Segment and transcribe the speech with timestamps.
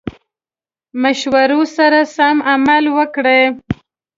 [1.01, 3.41] مشورو سره سم عمل وکړي.